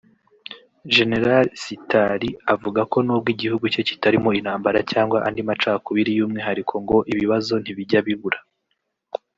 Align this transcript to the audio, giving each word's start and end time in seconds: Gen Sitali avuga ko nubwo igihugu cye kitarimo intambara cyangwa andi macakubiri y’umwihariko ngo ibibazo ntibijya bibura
Gen 0.93 1.11
Sitali 1.61 2.29
avuga 2.53 2.81
ko 2.91 2.97
nubwo 3.05 3.29
igihugu 3.35 3.65
cye 3.73 3.81
kitarimo 3.89 4.29
intambara 4.39 4.79
cyangwa 4.91 5.17
andi 5.27 5.41
macakubiri 5.49 6.11
y’umwihariko 6.13 6.73
ngo 6.83 6.97
ibibazo 7.11 7.53
ntibijya 7.63 7.99
bibura 8.07 8.39